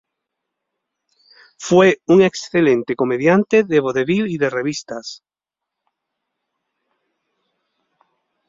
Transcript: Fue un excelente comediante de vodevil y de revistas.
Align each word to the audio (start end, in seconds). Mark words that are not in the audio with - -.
Fue 1.59 2.01
un 2.07 2.23
excelente 2.23 2.95
comediante 2.95 3.63
de 3.63 3.79
vodevil 3.81 4.25
y 4.29 4.39
de 4.39 4.49
revistas. 4.49 5.21